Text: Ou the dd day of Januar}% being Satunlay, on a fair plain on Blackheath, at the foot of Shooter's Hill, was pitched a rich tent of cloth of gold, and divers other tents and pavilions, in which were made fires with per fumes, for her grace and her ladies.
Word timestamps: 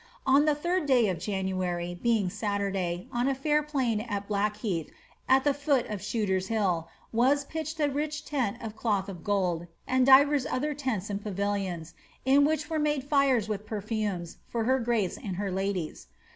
Ou 0.27 0.43
the 0.43 0.55
dd 0.55 0.87
day 0.87 1.09
of 1.09 1.19
Januar}% 1.19 2.01
being 2.01 2.27
Satunlay, 2.27 3.05
on 3.11 3.27
a 3.27 3.35
fair 3.35 3.61
plain 3.61 4.01
on 4.09 4.23
Blackheath, 4.27 4.89
at 5.29 5.43
the 5.43 5.53
foot 5.53 5.87
of 5.91 6.01
Shooter's 6.01 6.47
Hill, 6.47 6.87
was 7.13 7.45
pitched 7.45 7.79
a 7.79 7.87
rich 7.87 8.25
tent 8.25 8.57
of 8.63 8.75
cloth 8.75 9.07
of 9.07 9.23
gold, 9.23 9.67
and 9.85 10.03
divers 10.03 10.47
other 10.47 10.73
tents 10.73 11.11
and 11.11 11.21
pavilions, 11.21 11.93
in 12.25 12.45
which 12.45 12.67
were 12.67 12.79
made 12.79 13.03
fires 13.03 13.47
with 13.47 13.67
per 13.67 13.79
fumes, 13.79 14.37
for 14.47 14.63
her 14.63 14.79
grace 14.79 15.17
and 15.23 15.35
her 15.35 15.51
ladies. 15.51 16.07